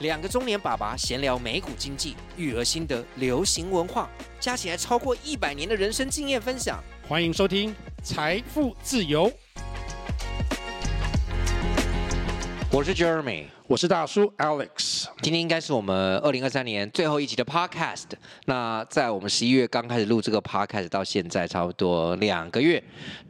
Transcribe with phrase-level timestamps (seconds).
[0.00, 6.80] 两个中年爸爸闲聊美股经济、育儿心得、流行文化，加起来超过一百年的人生经验分享。
[7.08, 9.28] 欢迎收听《财富自由》。
[12.70, 15.06] 我是 Jeremy，我是大叔 Alex。
[15.20, 18.10] 今天应该是我们二零二三年最后一集的 Podcast。
[18.44, 22.80] 那在我们十一月刚开始录这个 Podcast 到现在差不多两个月。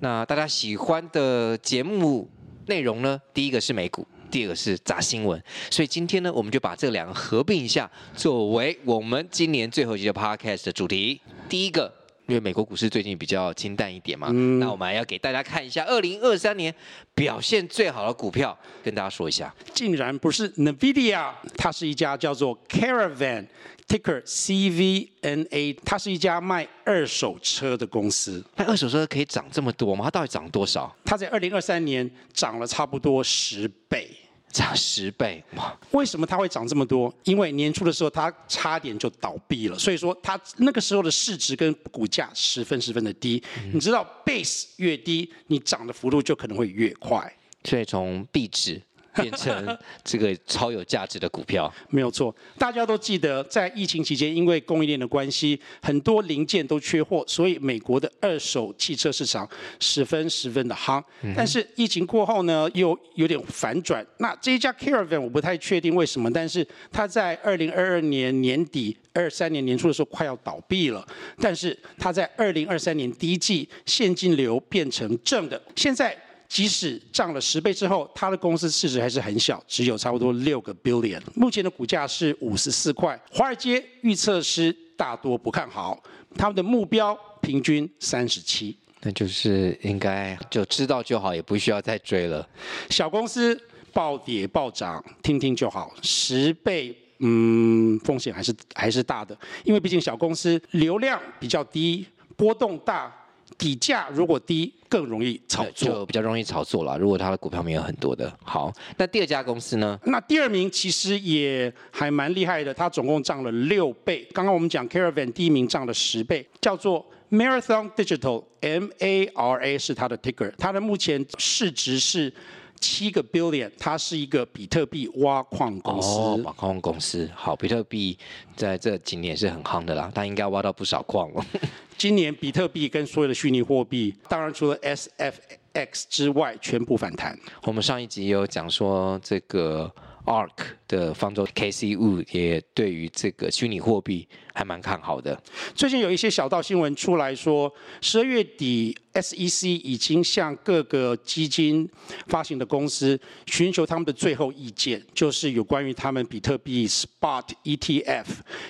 [0.01, 2.31] 那大家喜欢的节目
[2.67, 3.19] 内容呢？
[3.33, 4.07] 第一个是美股。
[4.31, 11.21] 第二个是砸新闻，所以今天呢，我们就把这两个合并一下，作为我们今年最后一集的 Podcast 的主题。
[11.49, 11.93] 第一个，
[12.29, 16.73] 因为美国股市最近比较清淡一点嘛，嗯、那我们还要给大家看一下二零二三年
[17.15, 19.53] 表现最好的股票，跟大家说一下。
[19.73, 23.47] 竟然不是 NVIDIA，它是一家叫做 Caravan。
[23.89, 28.45] Ticker CVNA，它是一家卖二手车的公司。
[28.57, 30.05] 那二手车可以涨这么多吗？
[30.05, 30.95] 它到底涨多少？
[31.07, 34.15] 它在二零二三年涨了差不多十倍，
[34.51, 35.79] 涨十倍哇！
[35.91, 37.13] 为什么它会涨这么多？
[37.25, 43.43] 因为年初的时候它差点就倒闭了，所以说它那个时候的市值跟股价十分十分的低。
[43.63, 47.33] 嗯、你知道，base 越低，你涨的幅度就可能会越快。
[47.65, 48.81] 所以从壁纸。
[49.21, 52.35] 变成这个超有价值的股票， 没有错。
[52.57, 59.49] 大家都记得，在疫情期间，因为供应链的关系，很多零件都缺货，所以美国的二手汽车市场
[59.81, 61.03] 十分十分的夯。
[61.37, 64.05] 但是疫情过后呢，又有点反转。
[64.19, 71.07] 那这一家 Caravan 我不太确定为什么，但是它在二零二二年年底、二三年年初的时候快要倒闭了，
[71.41, 76.17] 但是它在二零二三年第一季现金流变成正的，现在。
[76.49, 81.21] 即使涨了十倍之后，它的公司市值还是很小，只有差不多六个 billion。
[81.35, 83.21] 目前的股价是五十四块。
[83.31, 86.03] 华尔街预测师大多不看好，
[86.37, 88.75] 他们的目标平均三十七。
[89.03, 92.49] 那就是应该就知道就好，也不需要再追了。
[92.89, 93.55] 小公司
[93.93, 95.95] 暴跌暴涨，听听就好。
[96.03, 103.15] 十倍，嗯，风险还是还是大的，因为毕竟小公司流量比较低，波动大。
[103.59, 106.97] 底价如果低，更容易炒作，就比较容易炒作了。
[106.97, 109.99] 如果它的股票没有很多的，好，那第二家公司呢？
[110.05, 114.27] 那第二名其实也还蛮厉害的，它总共涨了六倍。
[114.33, 122.33] 刚刚我们讲 Caravan 第一名涨了十倍，叫做 Marathon Digital，M A R A 是它的 ticker，它的目前市值是
[122.79, 126.09] 七个 billion，它是一个比特币挖矿公司。
[126.19, 128.17] 哦，挖矿公司，好，比特币
[128.57, 131.45] 在这几年是很夯的啦，它应该挖到不少矿了。
[131.99, 137.39] 今年比特币跟所有的虚拟货币，当然除了 SFX 之外，全部反弹。
[137.65, 139.93] 我们上一集也有讲说这个。
[140.29, 140.51] ARK
[140.87, 145.41] 的方舟 K C Wu 也对于这个虚拟货币还蛮看好的。
[145.75, 147.73] 最近有一些小道新闻出来说，
[148.03, 151.89] 十二月底 SEC 已经向各个基金
[152.27, 158.27] 发行的公司寻求他们的最后意见，就是有关于他们比特币 Spot ETF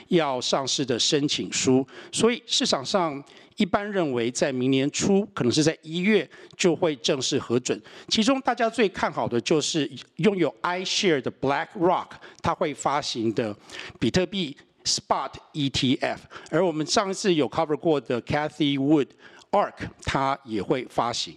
[0.09, 1.85] 要上市的申请书。
[2.13, 3.25] 所以市场上。
[3.59, 7.81] 一般认为，在明年初，可能是在一月就会正式核准。
[8.09, 12.09] 其中，大家最看好的就是拥有 iShare 的 BlackRock，
[12.41, 13.55] 它会发行的
[13.99, 16.19] 比特币 Spot ETF。
[16.51, 19.09] 而我们上一次有 cover 过的 Cathy Wood
[19.51, 21.37] ARK，它也会发行。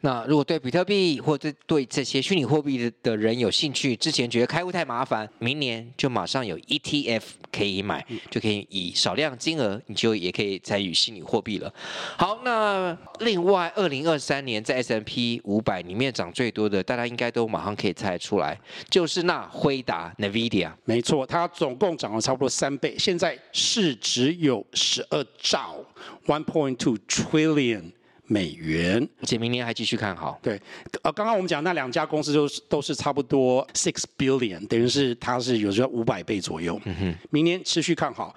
[0.00, 11.72] 那如果对比特币或者对这些虚拟货币的的人有兴趣，之前觉得开户太麻烦，明年就马上有 ETF 可以买，就可以以少量金额，你就也可以参与虚拟货币了。
[12.16, 18.58] 好，那另外二零二三年在 S M P 五百里面涨最多的，大家应该都马上可以猜出来，
[18.88, 20.72] 就是那辉达 NVIDIA。
[20.84, 25.76] 没错，它总共涨了差不多三倍，现在市值有十二兆
[26.26, 27.92] one point two trillion。
[28.32, 30.38] 美元，而且明年还继续看好。
[30.40, 30.54] 对，
[31.02, 36.80] 呃，刚刚我们讲那两家公司都是都是差不多 six billion，等于是它是有时候五百倍左右。
[36.84, 38.32] 嗯哼，明年持续看好。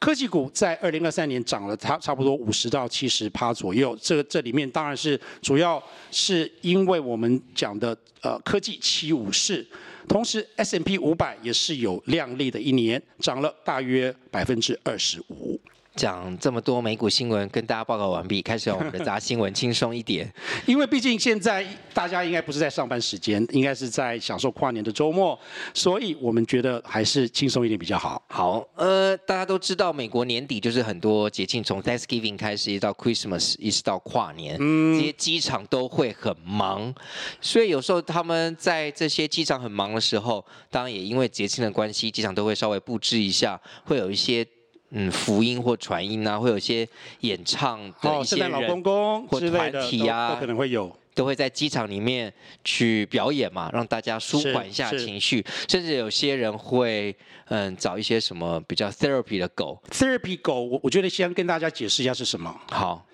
[0.00, 3.94] 科技股在二零二三年涨了差差不多五十到七十趴左右。
[4.00, 9.66] 这这里面当然是主要是因为我们讲的呃科技七五式，
[10.08, 15.60] 同时，S M P 五百也是有亮丽的一年，涨了大约百分之二十五。
[15.94, 20.28] 讲这么多美股新闻，跟大家报告完毕，开始我们的杂新闻，轻松一点。
[20.66, 25.38] 因为毕竟现在大家应该不是在上班时间，应该是在享受跨年的周末，
[25.72, 28.20] 所以我们觉得还是轻松一点比较好。
[28.28, 36.92] 好，呃，大家都知道，美国年底就是很多节庆，从 Thanksgiving 开始，一直到 Christmas，一直到跨年，嗯，这些机场都会很忙，
[37.40, 44.44] 所以有时候他们在这些机场很忙的时候，当然也因为节庆的关系，机场都会稍微布置一下，会有一些。
[44.90, 46.88] 嗯，福音或传音啊，会有一些
[47.20, 50.94] 演唱的一些人，老公公或团体啊，可能会有。
[51.14, 52.32] 都会在机场里面
[52.64, 57.14] 去表演嘛，让大家舒缓一下情绪，甚至有些人会
[57.46, 59.80] 嗯找一些什么比较 therapy 的狗。
[59.92, 62.52] therapy 狗，我我觉得先跟大家解释一下是什么。
[62.68, 63.06] 好，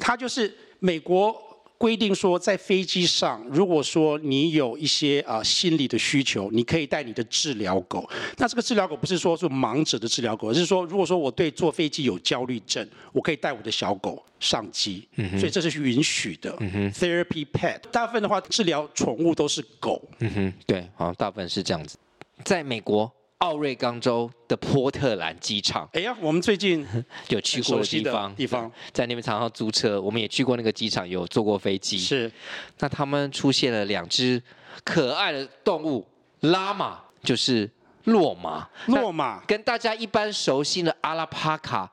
[0.00, 1.36] 它就是美国。
[1.84, 8.08] 规定说，在飞机上，如果说你有一些啊、呃、心理的需求，你可以带你的治疗狗。
[8.38, 15.06] 那这个治疗狗不是说是盲者的治疗狗，而是说，如果说我对坐飞机有焦虑症，我可以带我的小狗上机。
[15.16, 16.56] 嗯、所以这是允许的。
[16.60, 20.00] 嗯、Therapy pet，大部分的话治疗宠物都是狗。
[20.20, 21.98] 嗯哼，对，好，大部分是这样子。
[22.44, 23.12] 在美国。
[23.44, 26.86] 奥瑞冈州的波特兰机场，哎呀，我们最近
[27.28, 31.98] 有去过的地方，地方在那边常常租车，我们也去过那个机场，有坐过飞机。
[31.98, 32.32] 是，
[32.78, 34.42] 那他们出现了两只
[34.82, 36.06] 可爱的动物，
[36.40, 37.70] 拉玛就是
[38.04, 41.90] 骆马，骆马跟大家一般熟悉的阿拉帕卡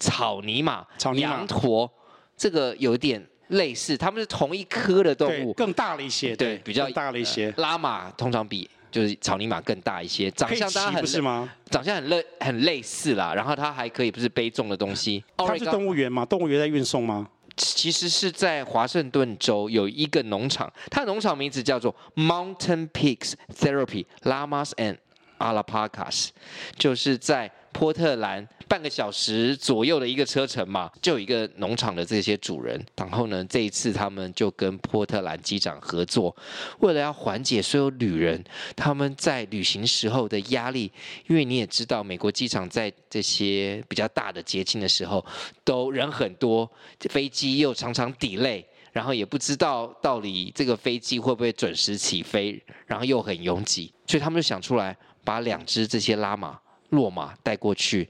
[0.00, 1.88] 草泥马、草泥马羊驼，
[2.36, 7.54] 这个有点类似，他们是同一科的动物，更大了一些，对，对比较大了一些。
[7.56, 8.68] 呃、拉玛通常比。
[8.90, 11.52] 就是草泥马更大一些，长相当然很，是吗？
[11.70, 15.24] 长相很类很类似啦，然后它还可以不是背重的东西。
[15.36, 16.24] 它是动物园吗？
[16.24, 17.28] 动物园在运送吗？
[17.56, 24.96] 其实是在华盛顿州有一个农场，它的农场名字叫做 Mountain Pigs Therapy Llamas and
[25.38, 26.28] Alpacas，
[26.76, 27.50] 就是在。
[27.72, 32.84] 波特兰半个小时左右的一个车程嘛，就有一个农场的这些主人。
[32.96, 36.34] 然后呢，这一次他们就跟波特兰机长合作，
[36.80, 38.42] 为了要缓解所有旅人
[38.76, 40.90] 他们在旅行时候的压力，
[41.28, 45.24] 因为你也知道，美国机场在这些比较大的节庆的时候
[45.64, 46.70] 都人很多，
[47.08, 56.58] 飞机又常常底累然后也不知道到底这个飞机会不会准时起飞，然后又很拥挤，所以他们就想出来把两只这些拉马。
[56.90, 58.08] 骆马带过去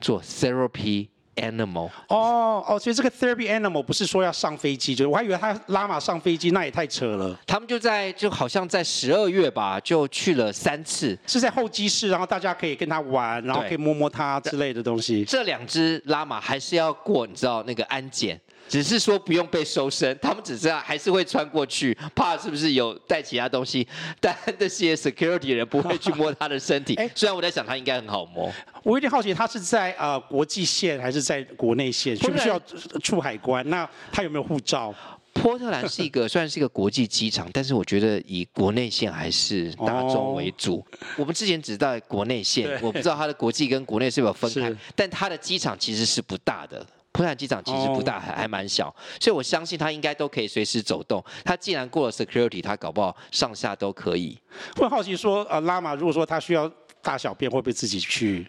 [0.00, 7.38] 做 therapy animal 哦哦，所以这个 therapy animal 不是说要上飞机，就是我还以为他拉马上飞机，那也太扯了。
[7.46, 15.24] 他们就在就好像在十二月吧，就去了三次，是在候机室，然后大家可以跟他玩，然后可以摸摸它之类的东西。
[15.24, 18.40] 这两只拉马还是要过，你知道那个安检。
[18.68, 23.86] 只是说不用被搜身，他们只是还是会穿过去，怕是不是有带其他东西，
[24.20, 26.94] 但这些 security 人不会去摸他的身体。
[27.00, 28.52] 哎，虽然我在想他应该很好摸。
[28.82, 32.16] 我有点好奇，他是在呃国际线还是在国内线？
[32.16, 32.60] 需不需要
[33.02, 33.68] 出海关？
[33.68, 34.94] 那他有没有护照？
[35.34, 40.84] 波特兰是一个虽然是一个国际机场，但是我觉得以国内线还是大众为主。
[40.90, 46.84] 哦、我们之前只在国内线，我不知道它的国际跟国内是否分开，但它的机场其实是不大的。
[47.18, 51.22] 波特兰机场其实不大，还还蛮小，所以我相信他应该都可以随时走动。
[51.44, 54.38] 他既然过了 security，他搞不好上下都可以。
[54.76, 56.70] 会好奇说，呃，拉玛如果说他需要
[57.02, 58.48] 大小便，会不会自己去？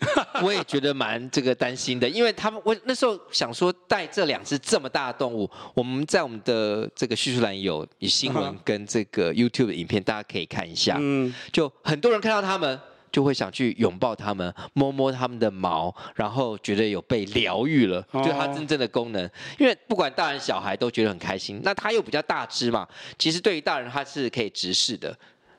[0.42, 10.96] 我也觉得蛮这个担心的，因为他们我那时候想说带这两只这么大的动物，我们在我们的这个叙述栏有有新闻跟这个 YouTube 的影片，大家可以看一下。
[10.98, 12.80] 嗯，就很多人看到他们。
[13.10, 19.30] 就会想去拥抱它们，摸摸它们的毛，然后觉得有被疗愈了，就它真正的功能。
[19.58, 21.60] 因为不管大人小孩都觉得很开心。
[21.62, 22.86] 那它又比较大只嘛，
[23.18, 25.16] 其实对于大人它是可以直视的。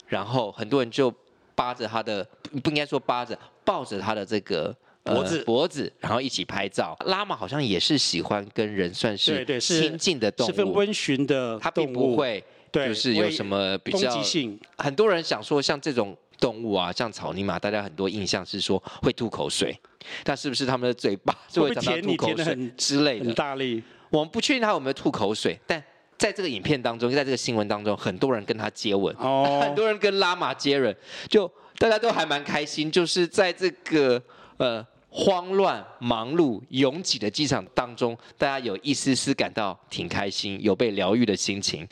[0.08, 1.14] 然后很多人就
[1.56, 2.26] 扒着它的，
[2.64, 6.98] 不应该说扒着，抱着它的这个脖子脖子，然后一起拍照。
[7.06, 14.60] 拉玛好像也是喜欢跟人算是亲近的动物，十分温驯的，它并不会就是有什么比较攻击性。
[14.78, 16.16] 很多人想说像这种。
[16.40, 19.78] 动物啊，像草泥马，大家很多印象是说会吐口水，
[20.24, 23.26] 但是不是他们的嘴巴 就会长到吐口水之类的？
[23.26, 23.84] 很大力。
[24.10, 25.84] 我们不确定他有没有吐口水，但
[26.18, 30.96] 在这个影片当中，在这个新闻当中，很多人跟他接吻，哦、 很多人跟拉玛接吻，
[31.28, 32.90] 就大家都还蛮开心。
[32.90, 34.22] 就是在这个
[34.58, 41.88] 呃慌乱、忙碌、拥挤的机场当中，大家有一丝丝感到挺开心，有被疗愈的心情。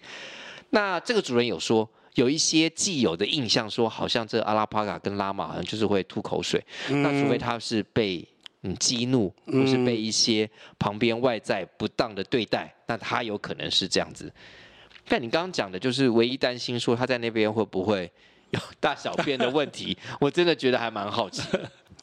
[0.69, 1.88] 那这个主人有说。
[2.17, 6.59] 有一些既有的印象，说好像这阿拉帕卡跟拉玛好像就是会吐口水，
[6.89, 8.27] 嗯、那除非他是被
[8.63, 14.33] 嗯激怒，或是被一些旁边外在不当的对待，那他有可能是这样子。
[15.07, 18.12] 但你刚刚讲的就是唯一担心说他在那边会不会
[18.50, 21.43] 有大小便的问题，我真的觉得还蛮好奇。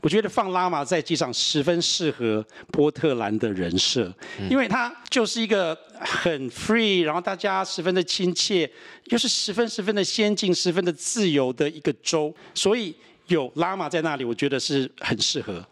[0.04, 4.12] 我觉得放拉玛在机场十分适合波特兰的人设，
[4.50, 8.70] 因为它就是一个很 free，然后大家十分的亲切，
[9.06, 12.94] 又是十分十分的先进、十分的自由的一个州，所以
[13.28, 15.64] 有拉玛在那里，我觉得是很适合。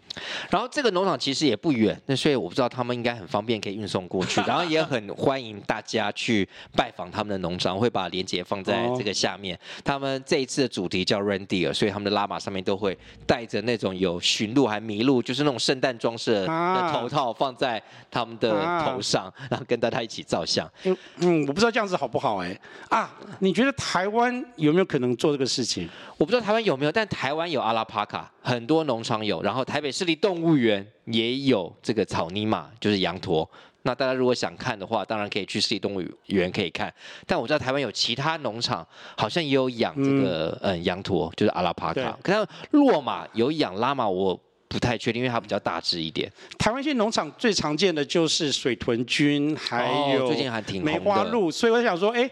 [0.51, 9.59] 然后这个农场其实也不远，那所以我不知道他们应该很方便可以运送过去， 然后也很欢迎大家去拜访他们的农场，会把链接放在这个下面。
[9.85, 16.47] 他们这一次的主题叫 Reindeer，所以他们的拉玛上面都会带着那种有驯鹿还麋鹿，就是那种圣诞装饰的
[16.93, 18.51] 头套放在他们的
[18.85, 20.71] 头上，然后跟大家一起照相。
[20.85, 23.11] 嗯，我不知道这样子好不好哎啊？
[23.41, 25.89] 你觉得台湾有没有可能做这个事情？
[26.19, 33.49] 我不知道台湾有没有，但台湾有阿拉帕卡，很多农场有，然后台北市立动物园也有这个草泥马，就是羊驼。
[33.85, 36.93] 那大家如果想看的话，当然可以去市立动物园可以看。
[37.27, 42.17] 但我知道台湾有其他农场好像也有养这个嗯，嗯羊驼，就是阿拉帕卡。
[42.23, 46.31] 可是骆马有养拉玛，我不太确定，因为它比较大只一点。
[46.59, 52.31] 台湾一些农场最常见的就是水豚菌，还有最近还挺梅花鹿，所以我想说，哎。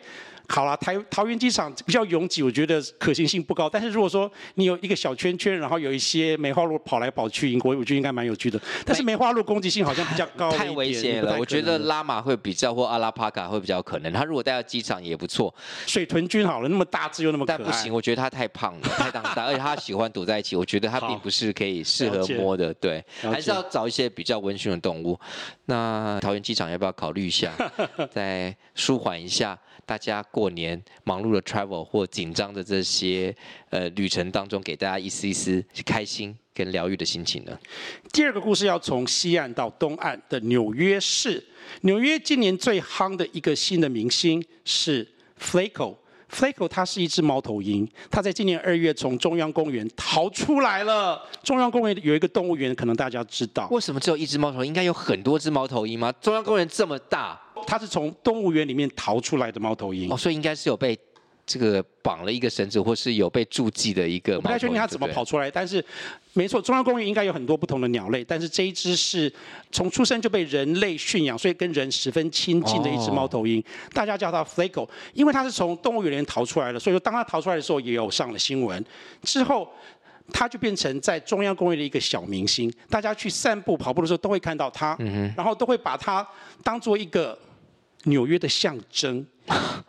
[0.51, 3.71] 好了，台桃园机场比较拥挤，我觉得可行性不高。
[3.71, 8.61] 但是如果说你有一个小圈圈，然后有一些梅花鹿跑来跑去，我我觉得应该蛮有趣的。
[8.85, 11.39] 但是梅花鹿攻击性好像比较高，太危险了。
[11.39, 14.13] 我觉得拉玛会比较或阿拉帕卡会比较可能。
[14.13, 15.55] 他如果带到机场也不错。
[15.87, 17.57] 水豚君好了，那么大只又那么可爱。
[17.59, 22.75] 但不行，我觉得他太胖了，太大，而且他喜欢躲在一起，我觉得他并不是可以适合摸的。
[22.75, 25.17] 对，还是要找一些比较温驯的动物。
[25.67, 27.53] 那桃园机场要不要考虑一下，
[28.11, 29.57] 再舒缓一下？
[29.91, 33.35] 大家过年忙碌的 travel 或紧张的这些
[33.71, 37.59] 呃旅程当中，给大家一丝一丝开心跟疗愈的心情呢？
[38.13, 41.45] 第二个故事要从西岸到东岸的纽约市。
[41.81, 45.05] 纽约今年最夯的一个新的明星是
[45.41, 45.97] Flaco。
[46.33, 51.21] Flaco 它是一只猫头鹰，它在今年二月从中央公园逃出来了。
[51.43, 53.69] 中央公园有一个动物园，可能大家知道。
[53.71, 54.69] 为什么只有一只猫头鹰？
[54.69, 56.13] 应该有很多只猫头鹰吗？
[56.21, 57.41] 中央公园这么大。
[57.67, 60.99] 它是从动物园里面逃出来的猫头鹰，哦，所以应该是有被
[61.51, 64.37] 这个绑了一个绳子，或是有被注记的一个。
[64.37, 65.85] 我不太确定它怎么跑出来，但是
[66.35, 69.33] 没错，中央公园应该有很多不同的鸟类，但是这一只是
[69.73, 73.61] 从出生就被人类驯养，所以跟人十分亲近的一只猫头鹰。
[73.93, 78.85] 大家叫它 Flaco，因为它是从动物园里面逃出来的，所以说当它逃出来的时候也有上了新闻。
[79.25, 79.69] 之后。
[80.33, 84.97] 它就变成在中央公园的一个小明星，大家去散步、跑步的时候都会看到他，
[85.37, 86.25] 然后都会把它
[86.63, 87.37] 当做一个
[88.05, 89.27] 纽约的象征，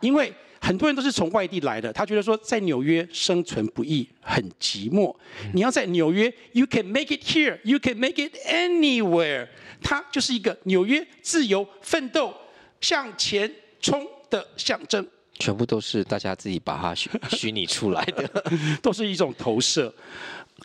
[0.00, 5.14] 因为很多人都是从外地来的，他觉得说在纽约生存不易，很寂寞。
[5.52, 9.48] 你要在纽约，You can make it here, you can make it anywhere。
[9.82, 12.32] 它就是一个纽约自由奋斗
[12.80, 15.04] 向前冲的象征。
[15.42, 18.28] 全部都是大家自己把它虚虚拟出来的，
[18.80, 19.92] 都是一种投射。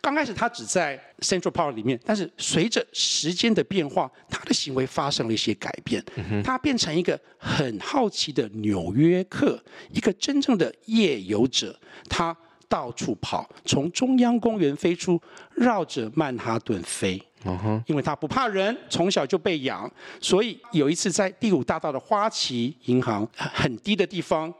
[0.02, 6.04] 刚开始他只在 Central Park 里面，但是随着时间的变化，他的行为发生了一些改变。
[6.44, 9.60] 他变成一个很好奇的纽约客，
[9.92, 11.76] 一个真正的夜游者。
[12.08, 12.36] 他
[12.70, 15.20] 到处跑，从中央公园飞出，
[15.56, 17.20] 绕着曼哈顿飞。
[17.46, 24.54] 嗯因为他不怕人，从小就被养，所以有一次在第五大道的花旗银行很低的地方，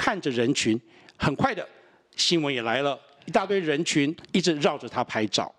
[0.00, 0.80] 看着人群，
[1.18, 1.68] 很快的
[2.16, 2.98] 新闻也来了。
[3.26, 5.54] 一大堆人群一直绕着他拍照，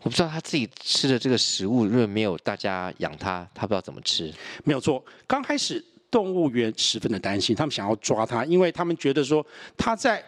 [0.00, 4.32] 我不知道他自己吃的这个食物，如果没有大家养他，他不知道怎么吃。
[4.64, 10.24] 没有错，刚开始动物园十分的担心，他们想要抓他，因为他们觉得说他在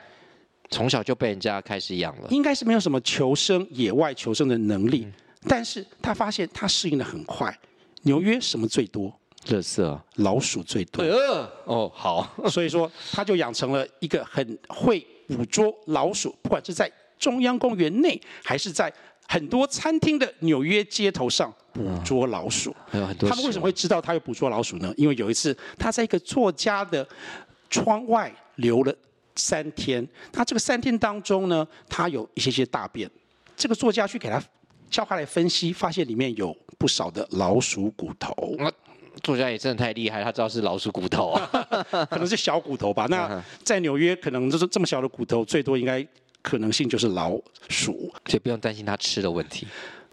[0.69, 5.07] 从小就被人家开始养了，应该是没有什么求生、野外求生的能力。
[5.07, 5.13] 嗯、
[5.49, 7.59] 但是他发现他适应的很快。
[8.03, 9.19] 纽约什么最多？
[9.47, 11.03] 垃圾，老鼠最多。
[11.03, 15.07] 呃、哦，好， 所以说他就养成了一个很会。
[15.27, 18.93] 捕捉老鼠，不管是在中央公园内，还是在
[19.27, 22.77] 很多餐厅的纽约街头上捕捉老鼠。
[22.87, 23.27] 还有很多。
[23.27, 24.93] 他们为什么会知道他有捕捉老鼠呢？
[24.99, 27.09] 因为有一次他在一个作家的
[27.71, 28.95] 窗外留了
[29.35, 33.11] 三天，他这个三天当中呢，他有一些些大便。
[33.57, 34.39] 这个作家去给他
[34.91, 38.35] 叫他来分析，发现里面有不少的老鼠骨头。
[39.23, 41.51] 作家也真的太厉害，他知道是老鼠骨头啊，
[42.11, 43.07] 可能是小骨头吧。
[43.11, 46.07] 那在纽约，可能就是这么小的骨头，最多应该
[46.43, 49.67] 可能性就是老鼠，所以不用担心它吃的问题。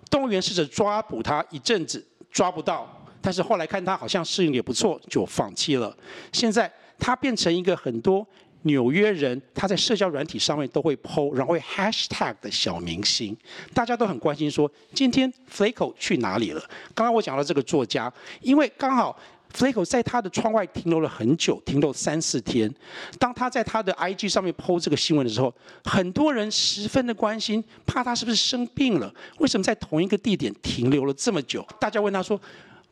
[0.09, 2.87] 动物园试着抓捕它一阵子，抓不到，
[3.21, 5.95] 但是后来看它好像适应也不错，就放弃了。
[6.31, 8.25] 现在它变成一个很多。
[8.63, 13.35] 纽约人他在社交软体上面都会 po，然后会 hashtag 的小明星，
[13.73, 16.61] 大家都很关心说今天 Flaco 去哪里了？
[16.93, 19.17] 刚刚我讲到这个作家，因为刚好
[19.53, 22.73] Flaco 在他的窗外停留了很久，停留三四天。
[23.19, 25.53] 当他在他的 IG 上面 po 这个新闻的时候，
[25.83, 29.13] 很多人十分的关心，怕他是不是生病了？
[29.39, 31.67] 为什么在同一个地点停留了这么久？
[31.79, 32.39] 大家问他说：“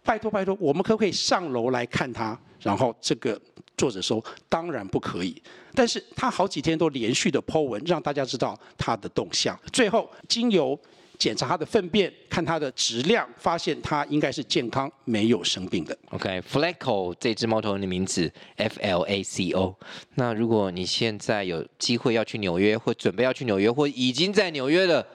[0.10, 3.40] 拜托拜托，我们可不可以上楼来看他？”然后这个。
[3.78, 5.42] 作者说：“当然不可以。”
[5.74, 9.58] 但是他好几天都连续的 po 文，让大家知道他的动向。
[9.72, 10.78] 最后，经由
[11.18, 15.98] 检查他的粪便，看他的质量，发现他应该是健康，没有生病的。
[16.10, 19.74] OK，Flacco 这只猫头鹰的名字 F L A C O。
[20.16, 25.08] 那如果你现在有机会要去纽约，或准备要去纽约，或已经在纽约了。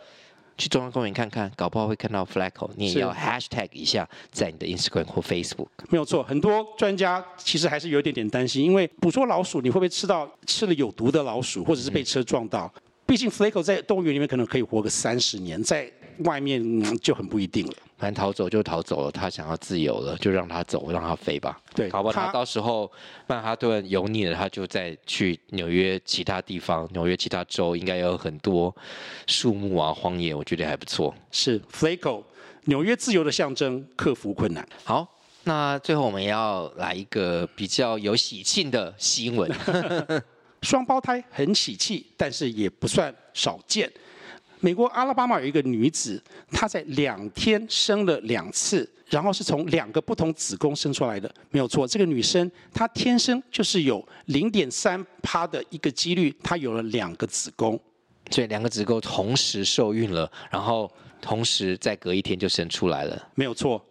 [0.57, 5.69] 去中央公园看看，搞不好会看到 Flaco，你也要 Hashtag 一下在你的 Instagram 或 Facebook。
[5.89, 12.73] 没有错，很多专家其实还是有一点点担心，因为捕捉老鼠，你会不会吃到吃了有毒的老鼠，或者是被车撞到？
[12.77, 15.91] 嗯、毕竟 Flaco 在动物园里面可能可以活个三十年，在
[16.21, 17.75] 外面、嗯、就很不一定了。
[17.97, 21.59] 反正逃走就逃走了，他想要自由了，就让他走，让他飞吧。
[21.75, 22.91] 对，好他到时候
[23.27, 28.75] 曼哈顿油腻了，他就再去纽约其他地方，纽约其他州应该有很多
[29.27, 31.15] 树木啊，荒野，我觉得还不错。
[31.31, 32.23] 是 Flaco，
[32.65, 34.67] 纽约自由的象征，克服困难。
[34.83, 35.09] 好，
[35.45, 39.51] 那最后我们要来一个比较有喜庆的新闻，
[40.61, 43.91] 双胞胎很喜气，但是也不算少见。
[44.65, 46.19] 美国阿拉巴马有一个女子，
[46.51, 51.87] 她在两天生了两次，然后是从两个不同子宫生出来的，没有错。
[51.87, 57.79] 这个女生她天生就是有零点三趴的一个几率，她有了两个子宫，
[58.31, 60.91] 所以两个子宫同时受孕了，然后
[61.21, 63.85] 同时再隔一天就生出来了，没有错。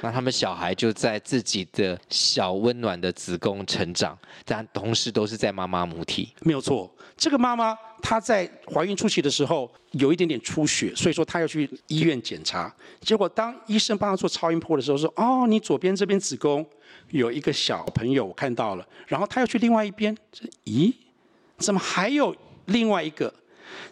[0.00, 6.90] 那他们小孩就在自己的小温暖的子宫成长，但同时都是在妈妈母体，没有错。
[7.18, 12.74] 这个妈妈她在怀孕初期的时候有一点点出血，所以说她要去医院检查。
[13.00, 16.64] 结果当医生帮她做超音波的时候说：“哦，你左边这边子宫
[17.10, 20.16] 有一个小朋友，我看到了。”然后她要去另外一边，
[20.64, 20.92] 咦，
[21.58, 22.34] 怎么还有
[22.66, 23.32] 另外一个？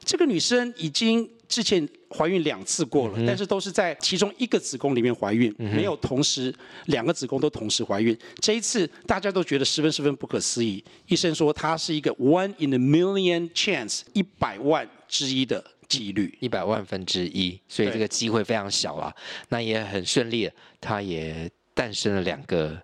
[0.05, 1.29] 这个女生已经。
[1.47, 6.53] 之前怀孕两次过了，但是都是在其中一个子宫里面怀孕，没有同时
[6.87, 8.19] 两个子宫都同时怀孕。
[8.41, 10.83] 这一次大家都觉得十分十分不可思议。
[11.07, 19.15] 医生说她是一个 one in a million chance，一百万之一的几率，一百万分之一，所以这个机会非常小了。
[19.51, 20.51] 那也很顺利，
[20.81, 22.77] 她也诞生了两个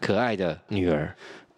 [0.00, 1.14] 可爱的女儿。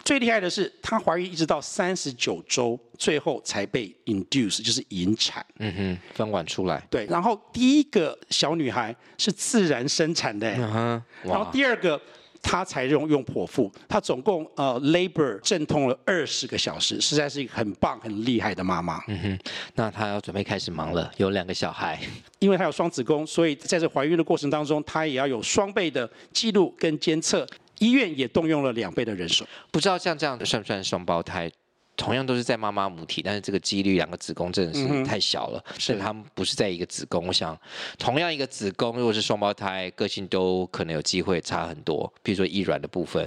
[0.06, 5.44] 最厉害的是，她怀孕一直到三十九周，最后才被 induce，就是引产。
[5.58, 6.80] 嗯哼，分娩出来。
[6.88, 10.48] 对，然后第一个小女孩是自然生产的。
[10.52, 11.02] 嗯哼。
[11.24, 12.00] 然后第二个，
[12.40, 19.02] 她才用用剖腹，她总共呃 labor 阵痛了二十个小时，实在是一个很棒、很厉害的妈妈。
[19.08, 19.38] 嗯哼，
[19.74, 22.00] 那她要准备开始忙了，有两个小孩，
[22.38, 27.44] 因为她有双子宫，所以在这怀孕的过程当中，她也要有双倍的记录跟监测。
[27.78, 31.50] 医院也动用了两倍的人手，不知道像这样算不算双胞胎？
[31.98, 37.26] 同样都是在妈妈母体，但是这个几率两个子宫真的是太小了，所以他们不是在一个子宫。
[37.26, 37.58] 我想，
[37.98, 42.12] 同样一个子宫，如果是双胞胎，个性都可能有机会差很多。
[42.22, 43.26] 比如说易卵的部分，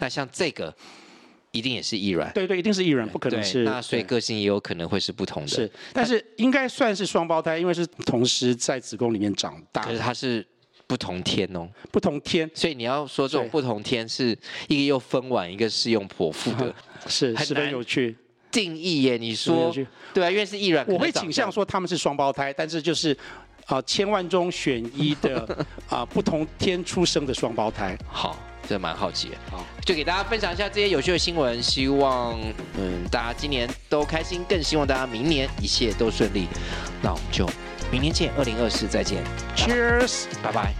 [0.00, 0.70] 那像这个
[1.50, 3.62] 一定也是易卵，对对，一定是易卵，不可能是。
[3.64, 5.48] 那所以个性也有可能会是不同的。
[5.48, 9.82] 是，但是应该算是双胞胎，因为是同时在子宫里面长大。
[9.82, 10.46] 可是他是。
[10.90, 16.74] 不同天哦，不同天，所以你要说这种不同天是一个又分娩，一个是用剖腹的，
[17.06, 18.16] 是十分有趣
[18.50, 19.16] 定义耶。
[19.16, 19.72] 你说
[20.12, 23.12] 对啊，因为是异卵，我会倾向说他们是双胞胎，但是就是
[23.66, 25.44] 啊、呃，千万中选一的
[25.88, 27.96] 啊、呃，不同天出生的双胞胎。
[28.08, 28.36] 好，
[28.68, 29.28] 这蛮好奇。
[29.48, 32.36] 好，就给大家分享一下这些有趣的新闻，希望
[32.76, 36.48] 嗯大家今年都开心，更希望大家明年一切都顺利。
[37.00, 37.48] 那我们就。
[37.90, 39.24] 明年见，二零二四再见
[39.56, 40.72] ，Cheers，拜拜。